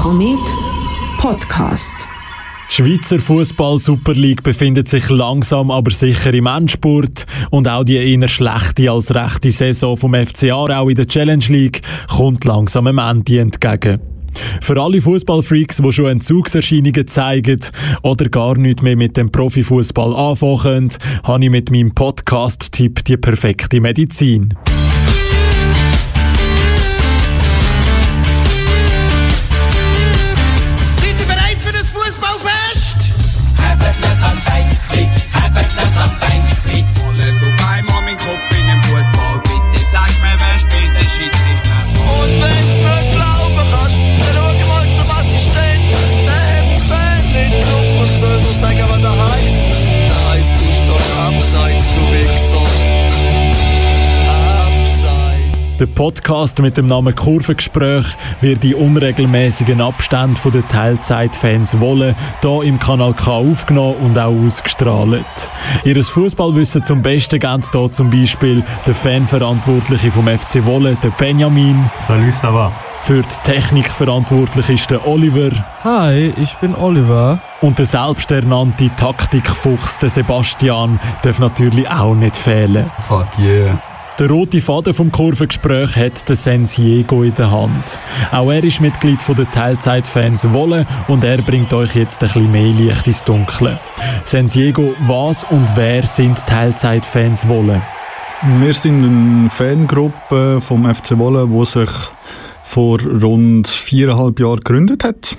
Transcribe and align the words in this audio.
Komet 0.00 0.38
Podcast. 1.18 2.08
Die 2.70 2.72
Schweizer 2.72 3.18
Fußball 3.18 3.78
Super 3.78 4.14
League 4.14 4.42
befindet 4.42 4.88
sich 4.88 5.10
langsam 5.10 5.70
aber 5.70 5.90
sicher 5.90 6.32
im 6.32 6.46
Endspurt 6.46 7.26
und 7.50 7.68
auch 7.68 7.84
die 7.84 7.96
eher 7.96 8.26
schlechte 8.26 8.90
als 8.90 9.14
rechte 9.14 9.50
Saison 9.50 9.98
vom 9.98 10.14
FC 10.14 10.52
Aarau 10.52 10.88
in 10.88 10.94
der 10.94 11.06
Challenge 11.06 11.44
League 11.48 11.82
kommt 12.08 12.46
langsam 12.46 12.86
am 12.86 12.96
Ende 12.96 13.40
entgegen. 13.40 14.00
Für 14.62 14.80
alle 14.80 15.02
Fußballfreaks, 15.02 15.82
die 15.84 15.92
schon 15.92 16.06
Entzugserscheinungen 16.06 17.06
zeigen 17.06 17.60
oder 18.02 18.30
gar 18.30 18.56
nicht 18.56 18.82
mehr 18.82 18.96
mit 18.96 19.18
dem 19.18 19.30
Profifußball 19.30 20.16
anfangen 20.16 20.58
können, 20.60 20.92
habe 21.24 21.44
ich 21.44 21.50
mit 21.50 21.70
meinem 21.70 21.92
Podcast-Tipp 21.94 23.04
die 23.04 23.18
perfekte 23.18 23.82
Medizin. 23.82 24.54
Der 55.80 55.86
Podcast 55.86 56.58
mit 56.58 56.76
dem 56.76 56.88
Namen 56.88 57.14
Kurvengespräch 57.14 58.04
wird 58.42 58.62
in 58.66 58.74
unregelmäßigen 58.74 59.80
Abständen 59.80 60.36
von 60.36 60.52
den 60.52 60.68
Teilzeitfans 60.68 61.80
wollen, 61.80 62.14
hier 62.42 62.62
im 62.64 62.78
Kanal 62.78 63.14
K 63.14 63.30
aufgenommen 63.30 63.96
und 64.02 64.18
auch 64.18 64.30
ausgestrahlt. 64.30 65.24
Ihr 65.84 66.04
Fußballwissen 66.04 66.84
zum 66.84 67.00
Besten 67.00 67.40
geben 67.40 67.62
hier 67.72 67.90
zum 67.90 68.10
Beispiel 68.10 68.62
der 68.86 68.94
Fanverantwortliche 68.94 70.12
vom 70.12 70.28
FC 70.28 70.66
Wolle, 70.66 70.98
der 71.02 71.08
Benjamin. 71.12 71.90
Salut, 71.96 72.30
ça 72.30 72.52
va. 72.52 72.70
Für 73.00 73.22
die 73.22 73.50
Technik 73.50 73.88
verantwortlich 73.88 74.68
ist 74.68 74.90
der 74.90 75.08
Oliver. 75.08 75.50
Hi, 75.82 76.34
ich 76.36 76.52
bin 76.56 76.74
Oliver. 76.74 77.38
Und 77.62 77.78
der 77.78 77.86
selbsternannte 77.86 78.90
Taktikfuchs, 78.98 79.98
der 79.98 80.10
Sebastian, 80.10 81.00
darf 81.22 81.38
natürlich 81.38 81.88
auch 81.88 82.14
nicht 82.14 82.36
fehlen. 82.36 82.90
Fuck 83.08 83.28
yeah. 83.38 83.80
Der 84.20 84.28
rote 84.28 84.60
Faden 84.60 84.92
vom 84.92 85.10
Kurvengespräch 85.10 85.96
hat 85.96 86.28
der 86.28 86.36
Sensiego 86.36 87.22
in 87.22 87.34
der 87.36 87.50
Hand. 87.50 87.98
Auch 88.30 88.50
er 88.50 88.62
ist 88.62 88.82
Mitglied 88.82 89.18
der 89.26 89.50
Teilzeitfans 89.50 90.52
Wolle 90.52 90.86
und 91.08 91.24
er 91.24 91.38
bringt 91.38 91.72
euch 91.72 91.94
jetzt 91.94 92.22
ein 92.22 92.26
bisschen 92.26 92.52
mehr 92.52 92.70
Licht 92.70 93.06
ins 93.06 93.24
Dunkle. 93.24 93.80
Sensiego, 94.24 94.94
was 95.06 95.42
und 95.44 95.74
wer 95.74 96.04
sind 96.04 96.36
Teilzeitfans 96.46 97.48
Wolle? 97.48 97.80
Wir 98.58 98.74
sind 98.74 99.02
eine 99.02 99.48
Fangruppe 99.48 100.60
vom 100.60 100.84
FC 100.84 101.16
Wolle, 101.16 101.48
die 101.48 101.64
sich 101.64 101.90
vor 102.62 103.00
rund 103.00 103.68
viereinhalb 103.68 104.38
Jahren 104.38 104.56
gegründet 104.58 105.02
hat. 105.02 105.34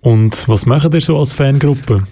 Und 0.00 0.48
was 0.48 0.66
macht 0.66 0.92
ihr 0.92 1.00
so 1.00 1.20
als 1.20 1.32
Fangruppe? 1.32 2.02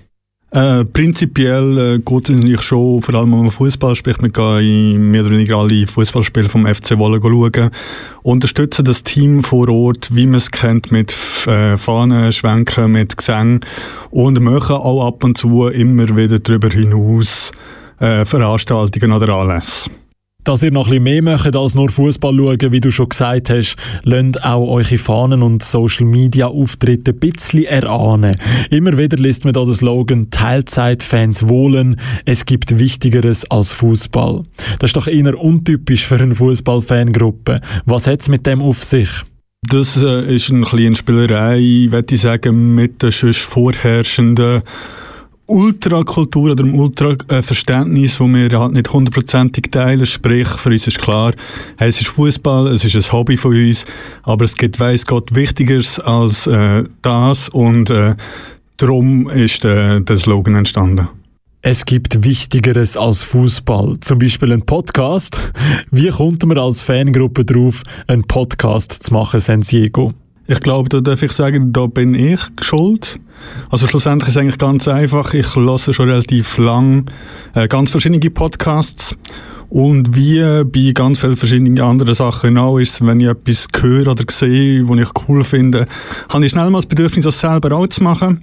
Äh, 0.53 0.84
prinzipiell 0.84 1.78
äh, 1.78 1.98
geht 1.98 2.28
es 2.28 2.36
natürlich 2.36 2.61
schon, 2.61 3.00
vor 3.00 3.14
allem 3.14 3.31
man 3.31 3.50
Fußball 3.50 3.97
spricht, 3.97 4.20
wir 4.20 4.28
gehen 4.28 5.11
mehr 5.11 5.22
oder 5.22 5.31
weniger 5.31 5.56
alle 5.56 5.86
Fußballspiele 5.86 6.50
vom 6.50 6.67
FC 6.67 6.98
Wolle 6.98 7.20
schauen, 7.22 7.70
unterstützen 8.22 8.84
das 8.84 9.03
Team 9.03 9.42
vor 9.42 9.70
Ort, 9.70 10.14
wie 10.14 10.27
man 10.27 10.34
es 10.34 10.50
kennt, 10.50 10.92
mit 10.92 11.17
äh, 11.47 11.78
Fahnen, 11.78 12.33
Schwenken, 12.33 12.92
mit 12.92 13.17
Gesang 13.17 13.64
und 14.11 14.41
machen 14.41 14.77
auch 14.77 15.06
ab 15.06 15.25
und 15.25 15.39
zu 15.39 15.69
immer 15.69 16.14
wieder 16.19 16.39
darüber 16.39 16.69
hinaus 16.69 17.50
äh, 17.98 18.27
Veranstaltungen 18.27 19.12
oder 19.12 19.32
Anlässe. 19.32 19.88
Dass 20.44 20.62
ihr 20.62 20.72
noch 20.72 20.86
ein 20.86 20.91
bisschen 20.91 21.04
mehr 21.04 21.22
macht 21.22 21.54
als 21.54 21.75
nur 21.76 21.88
Fußball 21.88 22.34
schauen, 22.36 22.72
wie 22.72 22.80
du 22.80 22.91
schon 22.91 23.08
gesagt 23.08 23.48
hast, 23.50 23.76
lasst 24.03 24.44
auch 24.44 24.69
eure 24.69 24.98
Fahnen 24.98 25.42
und 25.42 25.62
Social 25.62 26.04
Media 26.06 26.48
Auftritte 26.48 27.12
ein 27.12 27.19
bisschen 27.19 27.64
erahnen. 27.64 28.36
Immer 28.70 28.98
wieder 28.98 29.16
liest 29.16 29.44
man 29.44 29.54
da 29.54 29.64
den 29.64 29.75
Slogan 29.75 30.30
Teilzeitfans 30.30 31.48
wohlen. 31.48 32.00
Es 32.25 32.44
gibt 32.44 32.78
Wichtigeres 32.78 33.48
als 33.50 33.72
Fußball. 33.72 34.42
Das 34.80 34.88
ist 34.88 34.97
doch 34.97 35.06
eher 35.06 35.38
untypisch 35.38 36.06
für 36.06 36.16
eine 36.16 36.34
Fußballfangruppe. 36.34 37.60
Was 37.84 38.09
hat 38.09 38.22
es 38.22 38.28
mit 38.28 38.44
dem 38.44 38.60
auf 38.60 38.82
sich? 38.82 39.10
Das 39.69 39.97
äh, 39.97 40.34
ist 40.34 40.50
eine 40.50 40.66
kleine 40.66 40.97
Spielerei, 40.97 41.86
würde 41.88 42.16
ich 42.16 42.20
sagen, 42.22 42.74
mit 42.74 43.00
den 43.00 43.12
sonst 43.12 43.42
vorherrschenden 43.42 44.62
Ultrakultur 45.47 46.44
oder 46.44 46.56
dem 46.56 46.78
Ultraverständnis, 46.78 48.19
das 48.19 48.28
wir 48.28 48.58
halt 48.58 48.72
nicht 48.72 48.92
hundertprozentig 48.92 49.70
teilen. 49.70 50.06
Sprich, 50.06 50.48
für 50.48 50.70
uns 50.70 50.86
ist 50.86 50.98
klar, 50.98 51.32
hey, 51.78 51.88
es 51.88 52.00
ist 52.00 52.08
Fußball, 52.08 52.69
es 52.69 52.84
ist 52.84 52.94
ein 52.94 53.12
Hobby 53.12 53.36
von 53.36 53.54
uns, 53.54 53.84
aber 54.22 54.44
es 54.44 54.56
gibt, 54.56 54.78
weiss 54.80 55.04
Gott, 55.04 55.34
Wichtigeres 55.34 55.98
als 55.98 56.47
äh, 56.47 56.84
das 57.03 57.48
und 57.48 57.91
äh, 57.91 58.14
darum 58.76 59.28
ist 59.28 59.64
äh, 59.64 60.00
der 60.00 60.19
Slogan 60.19 60.54
entstanden. 60.54 61.08
Es 61.64 61.84
gibt 61.84 62.24
Wichtigeres 62.24 62.97
als 62.97 63.22
Fußball, 63.22 64.00
zum 64.00 64.19
Beispiel 64.19 64.53
ein 64.53 64.62
Podcast. 64.62 65.53
Wie 65.92 66.09
kommt 66.09 66.44
man 66.44 66.59
als 66.59 66.82
Fangruppe 66.82 67.44
drauf, 67.44 67.82
einen 68.09 68.24
Podcast 68.24 69.04
zu 69.04 69.14
machen, 69.14 69.38
Sensiego? 69.38 70.12
Ich 70.53 70.61
glaube, 70.61 70.91
da 70.91 71.01
darf 71.01 71.23
ich 71.23 71.33
sagen, 71.33 71.73
da 71.73 71.87
bin 71.87 72.15
ich 72.15 72.39
schuld. 72.61 73.19
Also 73.71 73.87
schlussendlich 73.87 74.29
ist 74.29 74.37
es 74.37 74.41
eigentlich 74.41 74.59
ganz 74.59 74.87
einfach. 74.87 75.33
Ich 75.33 75.57
höre 75.57 75.79
schon 75.79 76.11
relativ 76.11 76.59
lang 76.59 77.07
äh, 77.55 77.67
ganz 77.69 77.91
verschiedene 77.91 78.21
Podcasts. 78.29 79.17
Und 79.71 80.15
wie 80.15 80.43
bei 80.65 80.93
ganz 80.93 81.21
vielen 81.21 81.39
verschiedenen 81.39 81.81
anderen 81.81 82.13
Sachen 82.13 82.59
auch 82.59 82.79
ist, 82.79 83.01
wenn 83.01 83.21
ich 83.21 83.29
etwas 83.29 83.69
höre 83.81 84.09
oder 84.09 84.25
sehe, 84.29 84.87
was 84.87 84.99
ich 84.99 85.09
cool 85.27 85.43
finde, 85.43 85.87
habe 86.29 86.45
ich 86.45 86.53
schnell 86.53 86.69
mal 86.69 86.81
das 86.81 86.87
Bedürfnis, 86.87 87.25
das 87.25 87.41
selber 87.41 87.75
auch 87.75 87.87
zu 87.87 88.03
machen. 88.03 88.43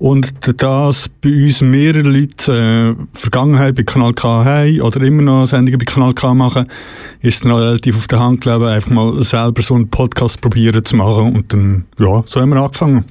Und 0.00 0.32
dass 0.62 1.10
bei 1.20 1.28
uns 1.28 1.60
mehrere 1.60 2.08
Leute 2.08 2.96
äh, 2.96 3.02
Vergangenheit 3.12 3.74
bei 3.74 3.82
Kanal 3.82 4.14
K 4.14 4.46
haben 4.46 4.80
oder 4.80 5.02
immer 5.02 5.20
noch 5.20 5.46
Sendungen 5.46 5.78
bei 5.78 5.84
Kanal 5.84 6.14
K 6.14 6.32
machen, 6.32 6.66
ist 7.20 7.44
auch 7.44 7.58
relativ 7.58 7.98
auf 7.98 8.08
der 8.08 8.18
Hand 8.18 8.40
gelegen, 8.40 8.64
einfach 8.64 8.90
mal 8.90 9.22
selber 9.22 9.60
so 9.60 9.74
einen 9.74 9.90
Podcast 9.90 10.40
probieren 10.40 10.82
zu 10.82 10.96
machen. 10.96 11.36
Und 11.36 11.52
dann, 11.52 11.84
ja, 11.98 12.22
so 12.24 12.40
haben 12.40 12.48
wir 12.48 12.62
angefangen. 12.62 13.04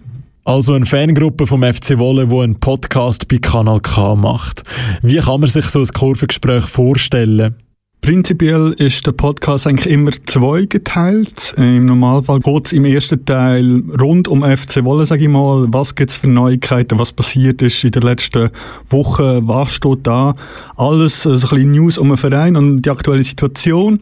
Also 0.46 0.74
eine 0.74 0.88
Fangruppe 0.88 1.46
vom 1.46 1.62
FC 1.62 2.00
Wolle, 2.00 2.26
die 2.26 2.36
einen 2.36 2.60
Podcast 2.60 3.28
bei 3.28 3.38
Kanal 3.38 3.82
K 3.82 4.16
macht. 4.16 4.64
Wie 5.04 5.18
kann 5.18 5.42
man 5.42 5.50
sich 5.50 5.66
so 5.66 5.82
ein 5.82 5.88
Kurvengespräch 5.88 6.64
vorstellen? 6.64 7.54
Prinzipiell 8.02 8.74
ist 8.78 9.06
der 9.06 9.12
Podcast 9.12 9.68
eigentlich 9.68 9.92
immer 9.92 10.12
zweigeteilt. 10.26 11.54
Im 11.58 11.86
Normalfall 11.86 12.40
geht 12.40 12.68
es 12.68 12.72
im 12.72 12.86
ersten 12.86 13.26
Teil 13.26 13.84
rund 14.00 14.30
um 14.30 14.42
FC 14.42 14.86
Wolle, 14.86 15.06
sage 15.06 15.24
ich 15.24 15.30
mal. 15.30 15.66
Was 15.70 15.96
gibt 15.96 16.12
es 16.12 16.18
für 16.18 16.30
Neuigkeiten, 16.30 16.98
was 16.98 17.12
passiert 17.12 17.62
ist 17.62 17.84
in 17.84 17.92
der 17.92 18.04
letzten 18.04 18.52
Woche, 18.90 19.42
was 19.44 19.74
steht 19.74 20.08
da. 20.08 20.36
Alles, 20.78 21.24
so 21.24 21.32
ein 21.32 21.40
bisschen 21.40 21.72
News 21.72 21.98
um 21.98 22.08
den 22.08 22.18
Verein 22.18 22.56
und 22.56 22.84
die 22.84 22.90
aktuelle 22.90 23.24
Situation. 23.24 24.00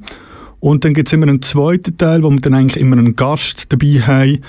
Und 0.59 0.85
dann 0.85 0.94
gibt 0.94 1.09
es 1.09 1.14
immer 1.14 1.28
einen 1.28 1.41
zweiten 1.41 1.97
Teil, 1.97 2.22
wo 2.22 2.29
wir 2.29 2.40
dann 2.40 2.53
eigentlich 2.53 2.81
immer 2.81 2.97
einen 2.97 3.16
Gast 3.16 3.66
dabei 3.74 4.02
haben 4.06 4.44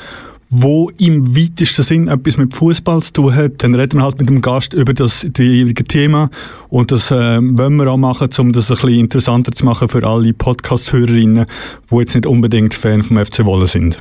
wo 0.50 0.90
im 0.98 1.36
weitesten 1.36 1.82
Sinn 1.82 2.08
etwas 2.08 2.36
mit 2.36 2.54
Fußball 2.54 3.02
zu 3.02 3.12
tun 3.12 3.34
hat, 3.34 3.62
dann 3.62 3.74
reden 3.74 3.98
wir 3.98 4.04
halt 4.04 4.18
mit 4.18 4.28
dem 4.28 4.40
Gast 4.40 4.72
über 4.72 4.94
das 4.94 5.26
jeweilige 5.36 5.84
Thema 5.84 6.30
und 6.68 6.90
das 6.90 7.10
äh, 7.10 7.38
wollen 7.40 7.76
wir 7.76 7.90
auch 7.90 7.96
machen, 7.96 8.30
um 8.38 8.52
das 8.52 8.70
ein 8.70 8.76
bisschen 8.76 9.00
interessanter 9.00 9.52
zu 9.52 9.64
machen 9.64 9.88
für 9.88 10.06
alle 10.06 10.32
Podcast-Hörerinnen, 10.32 11.46
die 11.90 11.96
jetzt 11.96 12.14
nicht 12.14 12.26
unbedingt 12.26 12.74
Fan 12.74 13.02
vom 13.02 13.24
FC 13.24 13.44
Wolle 13.44 13.66
sind. 13.66 14.00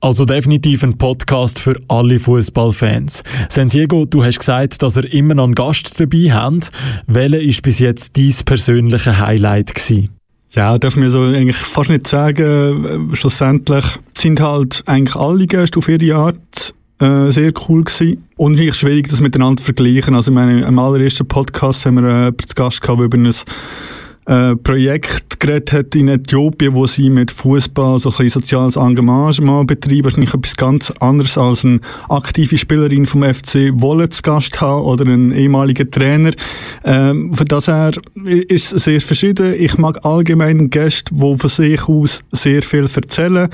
Also 0.00 0.24
definitiv 0.24 0.84
ein 0.84 0.96
Podcast 0.96 1.58
für 1.58 1.74
alle 1.88 2.20
Fußballfans. 2.20 3.24
Sensiego, 3.48 4.04
du 4.04 4.22
hast 4.22 4.38
gesagt, 4.38 4.80
dass 4.80 4.96
ihr 4.96 5.12
immer 5.12 5.34
noch 5.34 5.44
einen 5.44 5.56
Gast 5.56 5.98
dabei 5.98 6.32
habt. 6.32 6.70
Welcher 7.08 7.40
ist 7.40 7.62
bis 7.62 7.80
jetzt 7.80 8.16
dein 8.16 8.32
persönliches 8.44 9.18
Highlight 9.18 9.74
gewesen? 9.74 10.17
Ja, 10.50 10.78
darf 10.78 10.96
mir 10.96 11.10
so 11.10 11.22
eigentlich 11.22 11.56
fast 11.56 11.90
nicht 11.90 12.06
sagen. 12.06 13.10
Schlussendlich 13.14 13.84
sind 14.14 14.40
halt 14.40 14.82
eigentlich 14.86 15.14
alle 15.14 15.46
Gäste 15.46 15.78
auf 15.78 15.88
ihre 15.88 16.16
Art 16.16 16.74
äh, 17.00 17.30
sehr 17.30 17.52
cool 17.68 17.84
gewesen. 17.84 18.24
Und 18.36 18.58
es 18.58 18.76
schwierig, 18.76 19.08
das 19.08 19.20
miteinander 19.20 19.60
zu 19.60 19.66
vergleichen. 19.66 20.14
Also, 20.14 20.30
ich 20.30 20.34
meine, 20.34 20.62
im 20.62 20.78
allerersten 20.78 21.28
Podcast 21.28 21.84
haben 21.86 22.02
wir 22.02 22.28
äh, 22.28 22.32
zu 22.36 22.54
Gast 22.54 22.80
gehabt, 22.80 22.98
der 22.98 23.06
über 23.06 23.18
ein 23.18 23.32
äh, 24.28 24.56
Projekt 24.56 25.40
geredet 25.40 25.72
hat 25.72 25.94
in 25.94 26.08
Äthiopien, 26.08 26.74
wo 26.74 26.86
sie 26.86 27.10
mit 27.10 27.30
Fußball 27.30 27.98
so 27.98 28.12
ein 28.18 28.28
soziales 28.28 28.76
Engagement 28.76 29.66
betreiben. 29.66 30.04
Wahrscheinlich 30.04 30.34
etwas 30.34 30.56
ganz 30.56 30.92
anderes 31.00 31.38
als 31.38 31.64
eine 31.64 31.80
aktive 32.08 32.58
Spielerin 32.58 33.06
vom 33.06 33.22
FC 33.22 33.70
Wolle 33.72 34.08
zu 34.08 34.22
Gast 34.22 34.60
haben 34.60 34.82
oder 34.82 35.06
ein 35.06 35.32
ehemaliger 35.32 35.88
Trainer. 35.90 36.32
Ähm, 36.84 37.32
von 37.32 37.46
das 37.46 37.68
her 37.68 37.92
ist 38.24 38.78
sehr 38.78 39.00
verschieden. 39.00 39.54
Ich 39.58 39.78
mag 39.78 40.04
allgemein 40.04 40.70
Gäste, 40.70 41.14
die 41.14 41.36
von 41.36 41.50
sich 41.50 41.88
aus 41.88 42.20
sehr 42.32 42.62
viel 42.62 42.88
erzählen. 42.92 43.48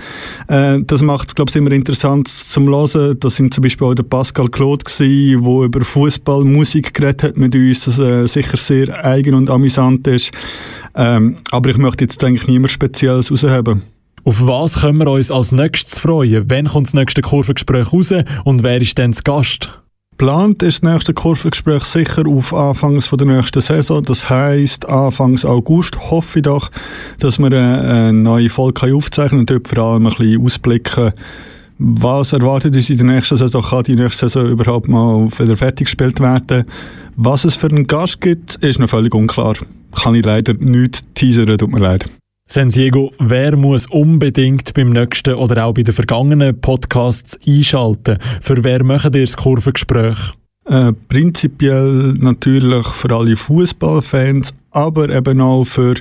Äh, 0.49 0.79
das 0.87 1.03
macht 1.03 1.29
es, 1.29 1.35
glaube 1.35 1.51
ich, 1.51 1.57
immer 1.57 1.73
interessant 1.73 2.29
zum 2.29 2.69
Hören. 2.69 3.19
Das 3.21 3.37
sind 3.37 3.55
zum 3.55 3.63
Beispiel 3.63 3.87
auch 3.87 3.95
der 3.95 4.03
Pascal 4.03 4.49
Claude 4.49 4.85
der 4.99 5.07
über 5.07 5.85
Fußball, 5.85 6.45
Musik 6.45 6.95
geredet 6.95 7.23
hat 7.23 7.37
mit 7.37 7.55
uns, 7.55 7.85
das 7.85 7.99
äh, 7.99 8.27
sicher 8.27 8.57
sehr 8.57 9.05
eigen 9.05 9.35
und 9.35 9.51
amüsant 9.51 10.07
ist. 10.09 10.33
Ähm, 10.95 11.39
aber 11.51 11.71
ich 11.71 11.77
möchte 11.77 12.05
jetzt 12.05 12.23
eigentlich 12.23 12.47
niemand 12.47 12.71
Spezielles 12.71 13.31
rausheben. 13.31 13.83
Auf 14.25 14.47
was 14.47 14.81
können 14.81 14.99
wir 14.99 15.11
uns 15.11 15.31
als 15.31 15.53
nächstes 15.53 15.99
freuen? 15.99 16.45
Wann 16.49 16.69
kommt 16.69 16.87
das 16.87 16.95
nächste 16.95 17.21
Kurvengespräch 17.21 17.93
raus 17.93 18.13
und 18.45 18.63
wer 18.63 18.81
ist 18.81 18.97
denn 18.97 19.13
das 19.13 19.23
Gast? 19.23 19.69
Geplant 20.17 20.63
ist 20.63 20.83
das 20.83 20.93
nächste 20.93 21.13
Kurvengespräch 21.13 21.85
sicher 21.85 22.23
auf 22.27 22.55
Anfangs 22.55 23.07
von 23.09 23.19
der 23.19 23.27
nächsten 23.27 23.61
Saison. 23.61 24.01
Das 24.03 24.31
heisst, 24.31 24.89
Anfangs 24.89 25.45
August 25.45 26.11
hoffe 26.11 26.39
ich 26.39 26.45
doch, 26.45 26.71
dass 27.19 27.39
wir 27.41 27.47
eine 27.49 28.13
neue 28.13 28.49
Folge 28.49 28.95
aufzeichnen 28.95 29.41
und 29.41 29.51
dort 29.51 29.67
vor 29.67 29.79
allem 29.79 30.07
ein 30.07 30.15
bisschen 30.15 30.41
ausblicken, 30.41 31.13
was 31.79 32.33
erwartet 32.33 32.77
uns 32.77 32.89
in 32.89 32.99
der 32.99 33.07
nächsten 33.07 33.37
Saison? 33.37 33.61
Kann 33.61 33.83
die 33.83 33.97
nächste 33.97 34.29
Saison 34.29 34.49
überhaupt 34.49 34.89
mal 34.89 35.27
wieder 35.37 35.57
fertig 35.57 35.87
gespielt 35.87 36.21
werden? 36.21 36.65
Was 37.17 37.45
es 37.45 37.55
für 37.55 37.69
einen 37.69 37.87
Gast 37.87 38.21
gibt, 38.21 38.57
ist 38.57 38.81
noch 38.81 38.89
völlig 38.89 39.15
unklar. 39.15 39.55
Kann 39.95 40.15
ich 40.15 40.25
leider 40.25 40.55
nicht 40.55 41.05
teasern, 41.15 41.57
tut 41.57 41.71
mir 41.71 41.81
leid. 41.81 42.09
Sensiego, 42.47 43.13
wer 43.19 43.57
muss 43.57 43.87
unbedingt 43.87 44.75
beim 44.75 44.91
nächsten 44.91 45.35
oder 45.35 45.65
auch 45.65 45.75
bei 45.75 45.83
den 45.83 45.95
vergangenen 45.95 46.61
Podcasts 46.61 47.39
einschalten? 47.47 48.19
Für 48.41 48.63
wer 48.63 48.85
machen 48.85 49.15
ihr 49.15 49.23
das 49.23 49.37
Kurvengespräch? 49.37 50.19
Äh, 50.67 50.93
prinzipiell 51.09 52.15
natürlich 52.19 52.87
für 52.89 53.15
alle 53.15 53.37
Fußballfans, 53.37 54.53
aber 54.75 55.09
eben 55.09 55.41
auch 55.41 55.65
für 55.65 55.95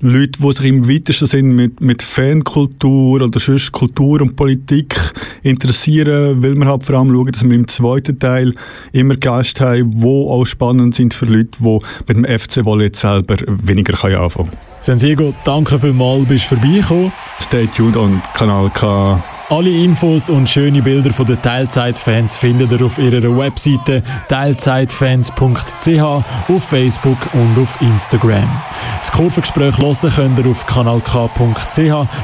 Leute, 0.00 0.40
die 0.42 0.52
sich 0.52 0.66
im 0.66 0.88
weitesten 0.88 1.26
Sinn 1.26 1.54
mit, 1.54 1.80
mit 1.80 2.02
Fankultur 2.02 3.22
oder 3.22 3.38
sonst 3.38 3.72
Kultur 3.72 4.20
und 4.20 4.36
Politik 4.36 4.96
interessieren, 5.42 6.42
weil 6.42 6.56
wir 6.56 6.66
halt 6.66 6.84
vor 6.84 6.96
allem 6.96 7.14
schauen, 7.14 7.32
dass 7.32 7.44
wir 7.44 7.54
im 7.54 7.68
zweiten 7.68 8.18
Teil 8.18 8.54
immer 8.92 9.14
Gäste 9.14 9.64
haben, 9.64 10.00
die 10.00 10.04
auch 10.04 10.44
spannend 10.44 10.96
sind 10.96 11.14
für 11.14 11.26
Leute, 11.26 11.50
die 11.60 11.78
mit 12.08 12.16
dem 12.16 12.24
FC 12.24 12.62
jetzt 12.80 13.00
selber 13.00 13.36
weniger 13.46 13.94
anfangen 13.94 14.50
können. 14.50 14.50
Sensiego, 14.80 15.34
danke 15.44 15.78
vielmals, 15.78 16.26
bist 16.26 16.50
du 16.50 16.56
vorbeigekommen. 16.56 17.12
Stay 17.40 17.66
tuned 17.68 17.96
und 17.96 18.22
Kanal 18.34 18.70
K 18.70 19.22
alle 19.48 19.70
Infos 19.70 20.28
und 20.28 20.48
schöne 20.48 20.82
Bilder 20.82 21.12
von 21.12 21.26
den 21.26 21.40
Teilzeitfans 21.40 22.36
findet 22.36 22.72
ihr 22.72 22.84
auf 22.84 22.98
ihrer 22.98 23.38
Webseite 23.38 24.02
teilzeitfans.ch, 24.28 26.00
auf 26.00 26.64
Facebook 26.64 27.18
und 27.32 27.56
auf 27.58 27.80
Instagram. 27.80 28.50
Das 28.98 29.12
Kurvengespräch 29.12 29.78
hören 29.78 30.10
könnt 30.10 30.40
ihr 30.40 30.50
auf 30.50 30.66
kanalk.ch, 30.66 31.78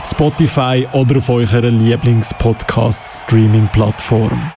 Spotify 0.04 0.88
oder 0.92 1.18
auf 1.18 1.28
eurer 1.28 1.70
Lieblings-Podcast-Streaming-Plattform. 1.70 4.42